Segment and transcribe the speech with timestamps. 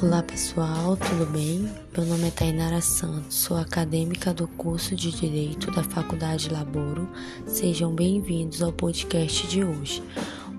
[0.00, 1.68] Olá pessoal, tudo bem?
[1.96, 7.08] Meu nome é Tainara Santos, sou acadêmica do curso de Direito da Faculdade Laboro.
[7.48, 10.00] Sejam bem-vindos ao podcast de hoje,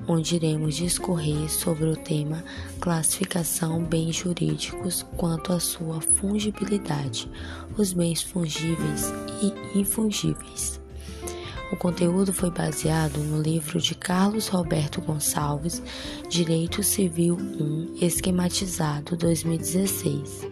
[0.09, 2.43] onde iremos discorrer sobre o tema
[2.81, 7.31] classificação bens jurídicos quanto à sua fungibilidade,
[7.77, 9.05] os bens fungíveis
[9.41, 10.81] e infungíveis.
[11.71, 15.83] O conteúdo foi baseado no livro de Carlos Roberto Gonçalves,
[16.28, 20.47] Direito Civil 1, esquematizado 2016.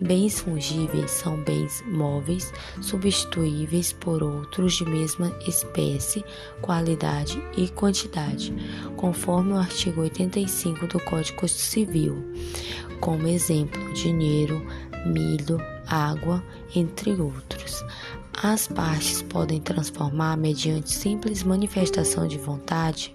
[0.00, 6.22] Bens fungíveis são bens móveis, substituíveis por outros de mesma espécie,
[6.60, 8.54] qualidade e quantidade,
[8.96, 12.22] conforme o artigo 85 do Código Civil.
[13.00, 14.64] Como exemplo, dinheiro,
[15.06, 16.44] milho, água,
[16.76, 17.82] entre outros.
[18.40, 23.12] As partes podem transformar, mediante simples manifestação de vontade,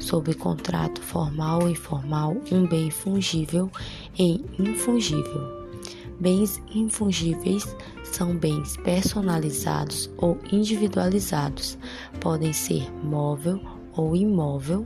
[0.00, 3.70] sob contrato formal ou informal, um bem fungível
[4.18, 5.70] em infungível.
[6.18, 11.78] Bens infungíveis são bens personalizados ou individualizados.
[12.18, 13.60] Podem ser móvel
[13.94, 14.84] ou imóvel.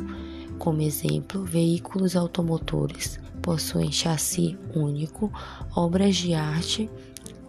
[0.58, 5.32] Como exemplo, veículos automotores possuem chassi único,
[5.74, 6.90] obras de arte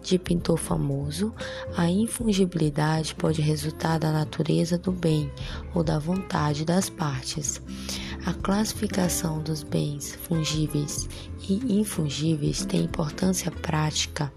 [0.08, 1.34] de pintor famoso,
[1.76, 5.30] a infungibilidade pode resultar da natureza do bem
[5.74, 7.60] ou da vontade das partes.
[8.24, 11.08] A classificação dos bens fungíveis
[11.46, 14.32] e infungíveis tem importância prática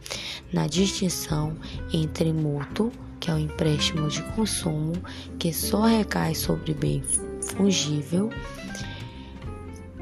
[0.52, 1.56] na distinção
[1.94, 4.94] entre mútuo, que é o empréstimo de consumo,
[5.40, 7.02] que só recai sobre bem
[7.42, 8.30] fungível,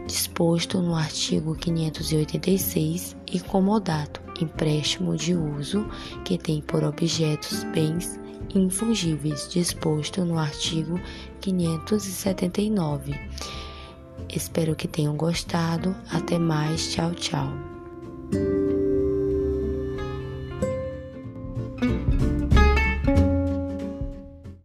[0.08, 5.86] disposto no artigo 586, e comodato, empréstimo de uso
[6.24, 8.20] que tem por objetos bens
[8.54, 11.00] infungíveis, disposto no artigo
[11.42, 13.20] 579.
[14.30, 15.96] Espero que tenham gostado.
[16.12, 16.92] Até mais.
[16.92, 17.48] Tchau, tchau.